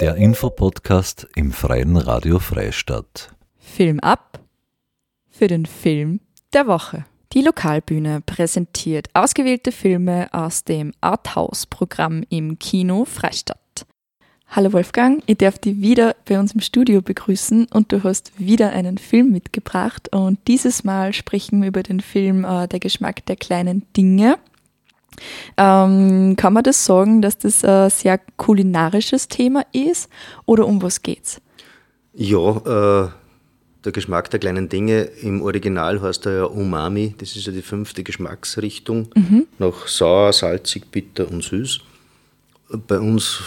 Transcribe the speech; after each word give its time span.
Der 0.00 0.16
Infopodcast 0.16 1.28
im 1.36 1.52
Freien 1.52 1.96
Radio 1.96 2.38
Freistadt. 2.38 3.34
Film 3.58 4.00
ab 4.00 4.40
für 5.30 5.46
den 5.46 5.66
Film 5.66 6.20
der 6.52 6.66
Woche. 6.66 7.04
Die 7.32 7.42
Lokalbühne 7.42 8.20
präsentiert 8.20 9.08
ausgewählte 9.14 9.70
Filme 9.70 10.28
aus 10.32 10.64
dem 10.64 10.92
Arthouse-Programm 11.00 12.24
im 12.30 12.58
Kino 12.58 13.04
Freistadt. 13.04 13.58
Hallo 14.48 14.72
Wolfgang, 14.72 15.22
ich 15.26 15.38
darf 15.38 15.58
dich 15.58 15.80
wieder 15.80 16.16
bei 16.24 16.38
uns 16.38 16.52
im 16.52 16.60
Studio 16.60 17.00
begrüßen 17.00 17.66
und 17.72 17.92
du 17.92 18.02
hast 18.02 18.32
wieder 18.38 18.70
einen 18.70 18.98
Film 18.98 19.30
mitgebracht 19.30 20.12
und 20.12 20.38
dieses 20.48 20.84
Mal 20.84 21.12
sprechen 21.12 21.60
wir 21.60 21.68
über 21.68 21.82
den 21.82 22.00
Film 22.00 22.44
äh, 22.44 22.66
Der 22.66 22.80
Geschmack 22.80 23.24
der 23.26 23.36
kleinen 23.36 23.86
Dinge. 23.96 24.38
Ähm, 25.56 26.34
kann 26.36 26.52
man 26.52 26.62
das 26.62 26.84
sagen, 26.84 27.22
dass 27.22 27.38
das 27.38 27.64
ein 27.64 27.90
sehr 27.90 28.18
kulinarisches 28.36 29.28
Thema 29.28 29.64
ist 29.72 30.08
oder 30.46 30.66
um 30.66 30.82
was 30.82 31.02
geht's? 31.02 31.40
Ja, 32.14 33.04
äh, 33.04 33.08
der 33.84 33.92
Geschmack 33.92 34.30
der 34.30 34.40
kleinen 34.40 34.68
Dinge 34.68 35.02
im 35.22 35.42
Original 35.42 36.00
heißt 36.00 36.26
er 36.26 36.32
ja 36.32 36.44
Umami. 36.44 37.14
Das 37.18 37.34
ist 37.36 37.46
ja 37.46 37.52
die 37.52 37.62
fünfte 37.62 38.02
Geschmacksrichtung 38.02 39.08
mhm. 39.14 39.46
nach 39.58 39.86
sauer, 39.88 40.32
salzig, 40.32 40.90
bitter 40.90 41.30
und 41.30 41.42
süß 41.42 41.80
bei 42.86 42.98
uns 42.98 43.42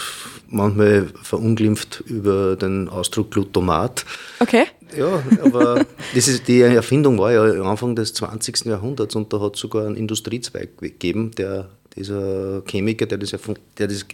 manchmal 0.48 1.08
verunglimpft 1.22 2.02
über 2.06 2.56
den 2.56 2.88
Ausdruck 2.88 3.32
Glutomat. 3.32 4.04
Okay. 4.38 4.66
Ja, 4.96 5.22
aber 5.42 5.84
das 6.14 6.28
ist, 6.28 6.46
die 6.46 6.60
Erfindung 6.60 7.18
war 7.18 7.32
ja 7.32 7.42
Anfang 7.62 7.96
des 7.96 8.14
20. 8.14 8.66
Jahrhunderts 8.66 9.16
und 9.16 9.32
da 9.32 9.40
hat 9.40 9.54
es 9.54 9.60
sogar 9.60 9.86
einen 9.86 9.96
Industriezweig 9.96 10.78
gegeben, 10.78 11.32
der 11.32 11.70
dieser 11.96 12.62
Chemiker, 12.66 13.06
der 13.06 13.18
das, 13.18 13.34
der 13.78 13.88
das 13.88 14.04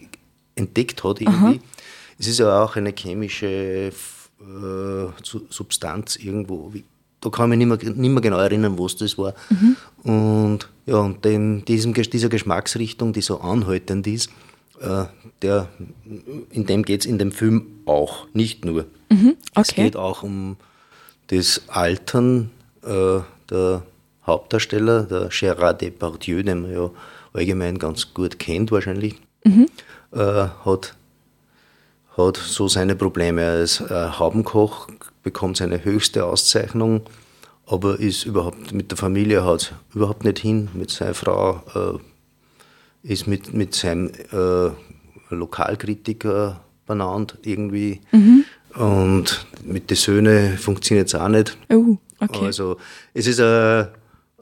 entdeckt 0.54 1.02
hat 1.04 1.20
irgendwie. 1.20 1.58
Aha. 1.58 1.64
Es 2.18 2.28
ist 2.28 2.38
ja 2.38 2.62
auch 2.62 2.76
eine 2.76 2.92
chemische 2.96 3.90
äh, 3.90 3.92
Substanz 5.22 6.16
irgendwo. 6.16 6.72
Da 7.20 7.30
kann 7.30 7.52
ich 7.52 7.58
mich 7.58 7.66
nicht 7.66 7.82
mehr, 7.84 7.94
nicht 7.94 8.10
mehr 8.10 8.20
genau 8.20 8.38
erinnern, 8.38 8.78
was 8.78 8.96
das 8.96 9.18
war. 9.18 9.34
Mhm. 9.50 9.76
Und 10.10 10.68
ja, 10.86 10.98
und 10.98 11.24
den, 11.24 11.64
diesem, 11.64 11.94
dieser 11.94 12.28
Geschmacksrichtung, 12.28 13.12
die 13.12 13.22
so 13.22 13.40
anhaltend 13.40 14.06
ist, 14.06 14.30
der, 15.42 15.68
in 16.50 16.66
dem 16.66 16.82
geht 16.82 17.02
es 17.02 17.06
in 17.06 17.18
dem 17.18 17.32
Film 17.32 17.66
auch, 17.86 18.26
nicht 18.32 18.64
nur. 18.64 18.86
Mhm, 19.10 19.36
okay. 19.52 19.60
Es 19.60 19.74
geht 19.74 19.96
auch 19.96 20.22
um 20.22 20.56
das 21.28 21.62
Altern 21.68 22.50
äh, 22.82 23.20
der 23.50 23.82
Hauptdarsteller, 24.26 25.04
der 25.04 25.30
Gérard 25.30 25.80
Depardieu, 25.80 26.42
den 26.42 26.62
man 26.62 26.72
ja 26.72 26.90
allgemein 27.32 27.78
ganz 27.78 28.14
gut 28.14 28.38
kennt 28.38 28.70
wahrscheinlich, 28.70 29.16
mhm. 29.44 29.66
äh, 30.12 30.48
hat, 30.64 30.94
hat 32.16 32.36
so 32.36 32.68
seine 32.68 32.94
Probleme 32.94 33.46
als 33.46 33.80
äh, 33.80 34.08
Haubenkoch, 34.18 34.88
bekommt 35.22 35.56
seine 35.56 35.84
höchste 35.84 36.24
Auszeichnung, 36.24 37.02
aber 37.66 37.98
ist 37.98 38.24
überhaupt 38.24 38.72
mit 38.72 38.90
der 38.90 38.98
Familie 38.98 39.44
hat 39.44 39.74
überhaupt 39.94 40.24
nicht 40.24 40.38
hin, 40.38 40.68
mit 40.74 40.90
seiner 40.90 41.14
Frau 41.14 41.62
äh, 41.74 41.98
ist 43.02 43.26
mit, 43.26 43.52
mit 43.52 43.74
seinem 43.74 44.10
äh, 44.32 44.70
Lokalkritiker 45.34 46.60
benannt 46.86 47.38
irgendwie. 47.42 48.00
Mhm. 48.12 48.44
Und 48.74 49.46
mit 49.64 49.90
den 49.90 49.96
Söhnen 49.96 50.56
funktioniert 50.56 51.08
es 51.08 51.14
auch 51.14 51.28
nicht. 51.28 51.56
Oh, 51.70 51.98
okay. 52.20 52.46
Also 52.46 52.78
es 53.12 53.26
ist 53.26 53.40
ein, 53.40 53.88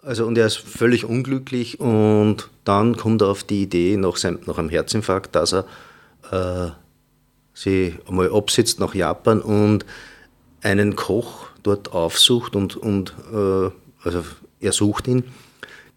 also 0.02 0.27
und 0.27 0.39
er 0.39 0.47
ist 0.47 0.58
völlig 0.58 1.05
unglücklich 1.05 1.80
und 1.80 2.48
dann 2.64 2.97
kommt 2.97 3.22
er 3.22 3.28
auf 3.28 3.44
die 3.44 3.62
Idee 3.62 3.97
nach, 3.97 4.17
seinem, 4.17 4.41
nach 4.47 4.58
einem 4.58 4.69
Herzinfarkt, 4.69 5.34
dass 5.34 5.52
er 5.52 5.64
äh, 6.30 6.70
sich 7.55 7.95
einmal 8.08 8.33
absetzt 8.33 8.78
nach 8.78 8.95
Japan 8.95 9.41
und 9.41 9.84
einen 10.62 10.95
Koch 10.95 11.48
dort 11.62 11.92
aufsucht 11.92 12.55
und, 12.55 12.77
und 12.77 13.14
äh, 13.33 13.70
also 14.02 14.24
er 14.61 14.73
sucht 14.73 15.08
ihn 15.08 15.24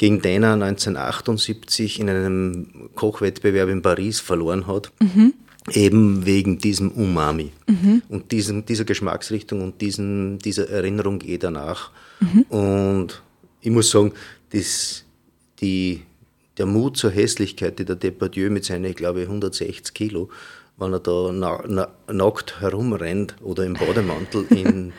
gegen 0.03 0.22
er 0.22 0.52
1978 0.52 2.02
in 2.02 2.09
einem 2.09 2.90
Kochwettbewerb 2.94 3.69
in 3.69 3.81
Paris 3.81 4.19
verloren 4.19 4.68
hat. 4.68 4.91
Mhm. 5.00 5.34
Eben 5.72 6.25
wegen 6.25 6.58
diesem 6.58 6.91
Umami 6.91 7.53
mhm. 7.68 8.02
und 8.09 8.34
diesem, 8.34 8.66
dieser 8.66 8.84
Geschmacksrichtung 8.84 9.62
und 9.62 9.80
diesen, 9.80 10.40
dieser 10.40 10.69
Erinnerung 10.69 11.19
geht 11.19 11.46
er 11.46 11.52
nach. 11.52 11.92
Mhm. 12.19 12.42
Und 12.50 13.24
ich 13.62 13.72
muss 13.72 13.92
sagen, 13.92 14.12
das, 14.50 15.06
die, 15.62 16.02
der 16.58 16.66
Mut 16.66 16.97
zur 16.97 17.12
Hässlichkeit, 17.12 17.80
die 17.80 17.86
der 17.86 17.96
Depardieu 17.96 18.50
mit 18.50 18.66
seinen, 18.66 18.84
ich 18.84 18.97
glaube, 18.97 19.22
160 19.22 19.94
Kilo, 19.94 20.28
wenn 20.75 20.92
er 20.92 21.00
da 21.00 21.31
na, 21.31 21.63
na, 21.66 21.88
nackt 22.12 22.59
herumrennt 22.59 23.36
oder 23.42 23.63
im 23.63 23.75
Bademantel 23.75 24.47
in, 24.50 24.92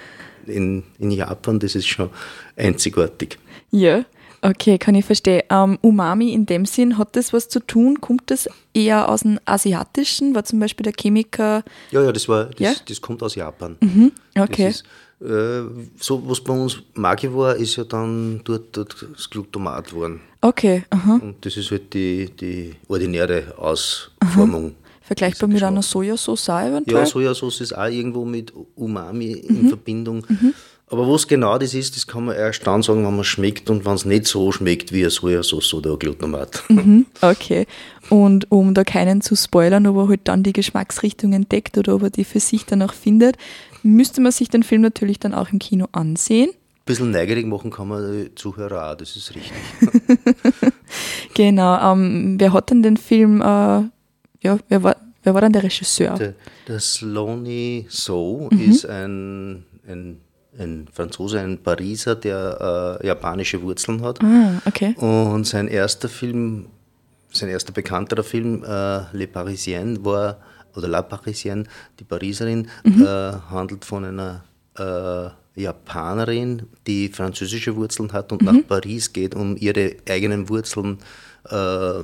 in, 0.47 0.83
in 0.99 1.11
Japan, 1.11 1.59
das 1.59 1.75
ist 1.75 1.89
schon 1.89 2.09
einzigartig. 2.57 3.39
Ja, 3.71 4.07
Okay, 4.45 4.77
kann 4.77 4.95
ich 4.95 5.07
verstehen. 5.07 5.43
Um, 5.51 5.79
Umami 5.81 6.35
in 6.35 6.45
dem 6.45 6.67
Sinn, 6.67 6.99
hat 6.99 7.17
das 7.17 7.33
was 7.33 7.49
zu 7.49 7.61
tun? 7.61 8.03
Kommt 8.03 8.31
das 8.31 8.47
eher 8.75 9.09
aus 9.09 9.23
dem 9.23 9.41
Asiatischen? 9.47 10.35
War 10.35 10.45
zum 10.45 10.61
Beispiel 10.61 10.85
der 10.85 10.93
Chemiker. 10.93 11.65
Ja, 11.91 12.03
ja, 12.03 12.13
das, 12.13 12.29
war, 12.29 12.45
das, 12.45 12.61
ja? 12.61 12.75
das 12.87 13.01
kommt 13.01 13.23
aus 13.23 13.37
Japan. 13.37 13.77
Mhm, 13.81 14.13
okay. 14.39 14.69
Ist, 14.69 14.85
äh, 15.23 15.63
so, 15.99 16.23
was 16.29 16.43
bei 16.43 16.53
uns 16.53 16.83
Magie 16.93 17.33
war, 17.33 17.57
ist 17.57 17.77
ja 17.77 17.85
dann 17.85 18.43
dort, 18.45 18.77
dort 18.77 19.07
das 19.15 19.31
Glutamat 19.31 19.89
geworden. 19.89 20.21
Okay, 20.43 20.85
aha. 20.91 21.21
Und 21.23 21.37
das 21.47 21.57
ist 21.57 21.71
halt 21.71 21.95
die, 21.95 22.29
die 22.39 22.75
ordinäre 22.87 23.55
Ausformung. 23.57 24.67
Aha. 24.67 24.85
Vergleichbar 25.01 25.49
mit 25.49 25.63
einer 25.63 25.83
Sojasauce 25.83 26.49
eventuell? 26.49 27.01
Ja, 27.01 27.07
Sojasauce 27.07 27.63
ist 27.63 27.73
auch 27.77 27.89
irgendwo 27.89 28.27
mit 28.27 28.53
Umami 28.75 29.43
mhm. 29.49 29.57
in 29.57 29.69
Verbindung. 29.69 30.27
Mhm. 30.29 30.53
Aber 30.95 31.13
was 31.13 31.27
genau 31.27 31.59
das 31.59 31.75
ist, 31.75 31.97
das 31.97 32.07
kann 32.07 32.27
man 32.27 32.37
erst 32.37 32.65
dann 32.69 32.81
sagen, 32.81 33.05
wenn 33.05 33.11
man 33.11 33.23
es 33.23 33.27
schmeckt 33.27 33.69
und 33.69 33.85
wenn 33.85 33.95
es 33.95 34.05
nicht 34.05 34.29
so 34.29 34.53
schmeckt 34.53 34.93
wie 34.93 35.01
eine 35.01 35.11
Sojasauce 35.11 35.75
oder 35.75 35.91
ein 35.91 35.99
Glutamat. 35.99 36.63
Mhm, 36.69 37.07
okay. 37.21 37.67
Und 38.11 38.49
um 38.53 38.75
da 38.75 38.85
keinen 38.85 39.21
zu 39.21 39.35
spoilern, 39.35 39.89
ob 39.89 39.97
er 39.97 40.09
halt 40.11 40.21
dann 40.23 40.45
die 40.45 40.53
Geschmacksrichtung 40.53 41.33
entdeckt 41.33 41.77
oder 41.79 41.97
ob 41.97 42.05
er 42.05 42.11
die 42.11 42.23
für 42.23 42.39
sich 42.39 42.65
dann 42.65 42.81
auch 42.81 42.93
findet, 42.93 43.39
müsste 43.83 44.21
man 44.21 44.31
sich 44.31 44.49
den 44.51 44.63
Film 44.63 44.83
natürlich 44.83 45.19
dann 45.19 45.35
auch 45.35 45.51
im 45.51 45.59
Kino 45.59 45.89
ansehen. 45.91 46.51
Ein 46.51 46.85
bisschen 46.87 47.11
neugierig 47.11 47.47
machen 47.47 47.73
kann 47.73 47.89
man 47.89 48.13
die 48.13 48.33
Zuhörer 48.37 48.93
auch, 48.93 48.95
das 48.97 49.17
ist 49.17 49.35
richtig. 49.35 49.53
genau. 51.35 51.93
Ähm, 51.93 52.37
wer 52.39 52.53
hat 52.53 52.71
denn 52.71 52.85
den 52.85 52.99
Film, 52.99 53.41
äh, 53.41 53.45
ja, 54.45 54.59
wer 54.69 54.83
war, 54.85 54.97
wer 55.25 55.35
war 55.35 55.41
dann 55.41 55.53
der 55.53 55.65
Regisseur? 55.65 56.15
Der, 56.15 56.35
der 56.69 56.79
Slony 56.79 57.85
So 57.89 58.49
mhm. 58.53 58.61
ist 58.61 58.87
ein, 58.87 59.65
ein 59.89 60.21
ein 60.59 60.89
Franzose, 60.93 61.41
ein 61.41 61.59
Pariser, 61.59 62.15
der 62.15 62.99
äh, 63.03 63.07
japanische 63.07 63.61
Wurzeln 63.63 64.03
hat. 64.03 64.23
Ah, 64.23 64.61
okay. 64.67 64.95
Und 64.97 65.47
sein 65.47 65.69
erster 65.69 66.09
Film, 66.09 66.67
sein 67.33 67.49
erster 67.49 67.73
bekannterer 67.73 68.23
Film, 68.23 68.65
äh, 68.65 69.01
Les 69.13 69.27
Parisiennes, 69.27 70.05
war, 70.05 70.39
oder 70.75 70.89
La 70.89 71.03
Parisienne, 71.03 71.65
die 71.99 72.05
Pariserin, 72.05 72.69
mhm. 72.85 73.03
äh, 73.03 73.33
handelt 73.51 73.85
von 73.85 74.05
einer 74.05 74.45
äh, 74.77 75.61
Japanerin, 75.61 76.63
die 76.87 77.09
französische 77.09 77.77
Wurzeln 77.77 78.13
hat 78.13 78.33
und 78.33 78.43
mhm. 78.43 78.47
nach 78.47 78.67
Paris 78.67 79.13
geht, 79.13 79.35
um 79.35 79.57
ihre 79.57 79.97
eigenen 80.09 80.49
Wurzeln 80.49 80.99
äh, 81.49 82.03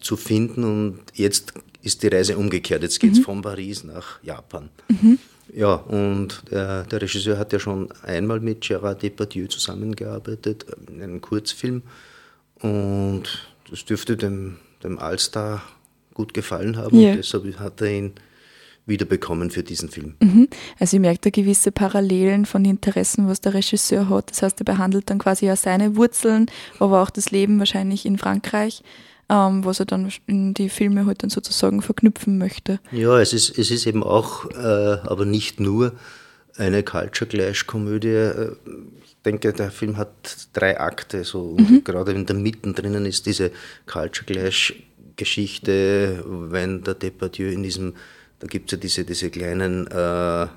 zu 0.00 0.16
finden. 0.16 0.64
Und 0.64 0.98
jetzt 1.14 1.52
ist 1.82 2.02
die 2.02 2.08
Reise 2.08 2.36
umgekehrt. 2.36 2.82
Jetzt 2.82 2.98
geht 2.98 3.12
es 3.12 3.18
mhm. 3.20 3.24
von 3.24 3.42
Paris 3.42 3.84
nach 3.84 4.22
Japan. 4.22 4.70
Mhm. 4.88 5.18
Ja, 5.52 5.74
und 5.74 6.42
der, 6.50 6.84
der, 6.84 7.02
Regisseur 7.02 7.38
hat 7.38 7.52
ja 7.52 7.58
schon 7.58 7.90
einmal 8.02 8.40
mit 8.40 8.62
Gérard 8.64 9.02
Depardieu 9.02 9.46
zusammengearbeitet, 9.48 10.64
in 10.88 11.02
einem 11.02 11.20
Kurzfilm. 11.20 11.82
Und 12.60 13.24
das 13.70 13.84
dürfte 13.84 14.16
dem, 14.16 14.56
dem 14.82 14.98
Allstar 14.98 15.62
gut 16.14 16.32
gefallen 16.32 16.76
haben. 16.76 16.98
Yeah. 16.98 17.12
Und 17.12 17.18
deshalb 17.18 17.58
hat 17.58 17.80
er 17.82 17.90
ihn 17.90 18.12
wiederbekommen 18.86 19.50
für 19.50 19.62
diesen 19.62 19.90
Film. 19.90 20.14
Mhm. 20.20 20.48
Also 20.78 20.96
ich 20.96 21.00
merke 21.00 21.20
da 21.20 21.30
gewisse 21.30 21.70
Parallelen 21.70 22.46
von 22.46 22.64
Interessen, 22.64 23.28
was 23.28 23.40
der 23.40 23.54
Regisseur 23.54 24.08
hat. 24.08 24.30
Das 24.30 24.42
heißt, 24.42 24.60
er 24.60 24.64
behandelt 24.64 25.10
dann 25.10 25.18
quasi 25.18 25.46
ja 25.46 25.54
seine 25.54 25.96
Wurzeln, 25.96 26.46
aber 26.78 27.02
auch 27.02 27.10
das 27.10 27.30
Leben 27.30 27.58
wahrscheinlich 27.58 28.06
in 28.06 28.18
Frankreich 28.18 28.82
ähm, 29.32 29.64
was 29.64 29.80
er 29.80 29.86
dann 29.86 30.12
in 30.26 30.52
die 30.52 30.68
Filme 30.68 31.06
halt 31.06 31.22
dann 31.22 31.30
sozusagen 31.30 31.80
verknüpfen 31.80 32.36
möchte. 32.36 32.80
Ja, 32.90 33.18
es 33.18 33.32
ist, 33.32 33.58
es 33.58 33.70
ist 33.70 33.86
eben 33.86 34.02
auch, 34.02 34.50
äh, 34.50 34.98
aber 35.04 35.24
nicht 35.24 35.58
nur 35.58 35.92
eine 36.58 36.82
Culture 36.82 37.26
Clash-Komödie. 37.28 38.08
Äh, 38.08 38.52
ich 39.04 39.16
denke, 39.24 39.54
der 39.54 39.70
Film 39.70 39.96
hat 39.96 40.48
drei 40.52 40.78
Akte, 40.78 41.24
so 41.24 41.40
und 41.56 41.70
mhm. 41.70 41.84
gerade 41.84 42.12
in 42.12 42.26
der 42.26 42.36
Mitte 42.36 42.72
drinnen 42.72 43.06
ist 43.06 43.24
diese 43.24 43.52
Culture 43.86 44.26
Clash-Geschichte, 44.26 46.22
wenn 46.26 46.82
der 46.82 46.94
Depardieu 46.94 47.50
in 47.50 47.62
diesem, 47.62 47.94
da 48.40 48.46
gibt 48.46 48.70
es 48.70 48.76
ja 48.76 48.78
diese, 48.82 49.04
diese 49.04 49.30
kleinen 49.30 49.86
äh, 49.86 50.42
äh, 50.42 50.48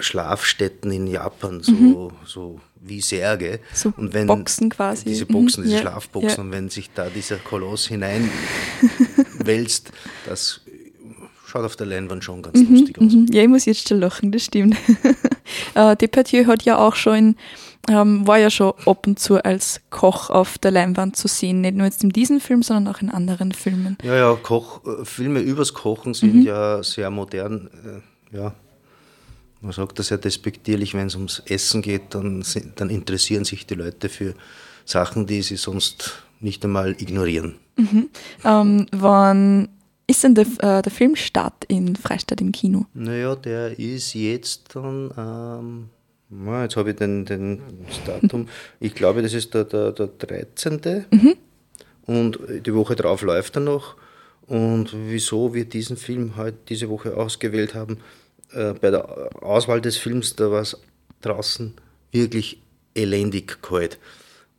Schlafstätten 0.00 0.92
in 0.92 1.08
Japan, 1.08 1.60
so, 1.62 1.72
mhm. 1.72 2.10
so 2.24 2.60
wie 2.80 3.00
Särge. 3.00 3.60
So 3.72 3.92
und 3.96 4.14
wenn 4.14 4.26
Boxen 4.26 4.70
quasi. 4.70 5.06
Diese 5.06 5.26
Boxen, 5.26 5.62
mhm. 5.62 5.66
diese 5.66 5.76
ja. 5.76 5.82
Schlafboxen, 5.82 6.36
ja. 6.36 6.42
und 6.42 6.52
wenn 6.52 6.68
sich 6.68 6.90
da 6.94 7.08
dieser 7.08 7.36
Koloss 7.36 7.88
hineinwälzt, 7.88 9.92
das 10.26 10.60
schaut 11.46 11.64
auf 11.64 11.76
der 11.76 11.86
Leinwand 11.86 12.24
schon 12.24 12.42
ganz 12.42 12.58
mhm, 12.58 12.74
lustig 12.74 12.98
aus. 12.98 13.12
Mhm. 13.12 13.26
Ja, 13.32 13.42
ich 13.42 13.48
muss 13.48 13.64
jetzt 13.64 13.88
schon 13.88 14.00
lachen, 14.00 14.32
das 14.32 14.44
stimmt. 14.44 14.76
äh, 15.74 15.96
Depardieu 15.96 16.46
hat 16.46 16.62
ja 16.62 16.78
auch 16.78 16.94
schon 16.94 17.36
ähm, 17.88 18.26
war 18.26 18.38
ja 18.38 18.50
schon 18.50 18.74
ab 18.84 19.06
und 19.06 19.18
zu 19.18 19.42
als 19.42 19.80
Koch 19.90 20.30
auf 20.30 20.58
der 20.58 20.70
Leinwand 20.70 21.16
zu 21.16 21.26
sehen, 21.26 21.62
nicht 21.62 21.76
nur 21.76 21.86
jetzt 21.86 22.04
in 22.04 22.10
diesem 22.10 22.40
Film, 22.40 22.62
sondern 22.62 22.94
auch 22.94 23.00
in 23.00 23.10
anderen 23.10 23.52
Filmen. 23.52 23.96
Ja, 24.02 24.14
ja, 24.14 24.34
Koch, 24.34 24.82
äh, 24.84 25.04
Filme 25.04 25.40
übers 25.40 25.72
Kochen 25.72 26.14
sind 26.14 26.36
mhm. 26.36 26.42
ja 26.42 26.82
sehr 26.82 27.10
modern. 27.10 27.70
Äh, 28.32 28.36
ja, 28.36 28.54
man 29.60 29.72
sagt 29.72 29.98
das 29.98 30.10
ja 30.10 30.16
despektierlich, 30.16 30.94
wenn 30.94 31.08
es 31.08 31.14
ums 31.14 31.42
Essen 31.46 31.82
geht, 31.82 32.14
dann, 32.14 32.44
dann 32.76 32.90
interessieren 32.90 33.44
sich 33.44 33.66
die 33.66 33.74
Leute 33.74 34.08
für 34.08 34.34
Sachen, 34.84 35.26
die 35.26 35.42
sie 35.42 35.56
sonst 35.56 36.22
nicht 36.40 36.64
einmal 36.64 36.92
ignorieren. 36.92 37.56
Mhm. 37.76 38.08
Ähm, 38.44 38.86
wann 38.92 39.68
ist 40.06 40.24
denn 40.24 40.34
der, 40.34 40.46
äh, 40.60 40.82
der 40.82 40.92
Filmstart 40.92 41.64
in 41.66 41.96
Freistadt 41.96 42.40
im 42.40 42.52
Kino? 42.52 42.86
Naja, 42.94 43.36
der 43.36 43.78
ist 43.78 44.14
jetzt 44.14 44.74
dann, 44.74 45.10
ähm, 45.16 45.88
na, 46.30 46.62
jetzt 46.62 46.76
habe 46.76 46.90
ich 46.90 46.96
den, 46.96 47.24
den 47.24 47.60
Datum, 48.06 48.48
ich 48.80 48.94
glaube, 48.94 49.22
das 49.22 49.34
ist 49.34 49.52
der, 49.54 49.64
der, 49.64 49.92
der 49.92 50.06
13. 50.06 51.06
Mhm. 51.10 51.36
Und 52.06 52.38
die 52.64 52.74
Woche 52.74 52.96
drauf 52.96 53.22
läuft 53.22 53.56
er 53.56 53.60
noch. 53.60 53.96
Und 54.46 54.94
wieso 54.94 55.52
wir 55.52 55.66
diesen 55.66 55.98
Film 55.98 56.36
heute 56.36 56.56
diese 56.68 56.88
Woche 56.88 57.14
ausgewählt 57.14 57.74
haben, 57.74 57.98
äh, 58.52 58.72
bei 58.74 58.90
der 58.90 59.30
Auswahl 59.42 59.80
des 59.80 59.96
Films, 59.96 60.36
da 60.36 60.50
war 60.50 60.62
es 60.62 60.76
draußen 61.20 61.74
wirklich 62.12 62.60
elendig 62.94 63.62
kalt 63.62 63.98